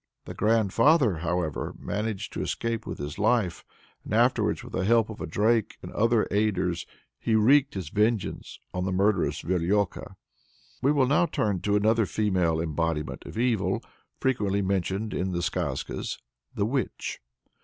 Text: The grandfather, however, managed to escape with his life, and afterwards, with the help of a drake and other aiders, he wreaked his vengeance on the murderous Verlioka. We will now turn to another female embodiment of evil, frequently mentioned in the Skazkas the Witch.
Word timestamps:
The 0.25 0.33
grandfather, 0.33 1.17
however, 1.19 1.75
managed 1.77 2.33
to 2.33 2.41
escape 2.41 2.87
with 2.87 2.97
his 2.97 3.19
life, 3.19 3.63
and 4.03 4.15
afterwards, 4.15 4.63
with 4.63 4.73
the 4.73 4.83
help 4.83 5.11
of 5.11 5.21
a 5.21 5.27
drake 5.27 5.77
and 5.83 5.91
other 5.91 6.27
aiders, 6.31 6.87
he 7.19 7.35
wreaked 7.35 7.75
his 7.75 7.89
vengeance 7.89 8.57
on 8.73 8.83
the 8.85 8.91
murderous 8.91 9.43
Verlioka. 9.43 10.15
We 10.81 10.91
will 10.91 11.05
now 11.05 11.27
turn 11.27 11.61
to 11.61 11.75
another 11.75 12.07
female 12.07 12.59
embodiment 12.59 13.27
of 13.27 13.37
evil, 13.37 13.83
frequently 14.19 14.63
mentioned 14.63 15.13
in 15.13 15.33
the 15.33 15.43
Skazkas 15.43 16.17
the 16.55 16.65
Witch. 16.65 17.19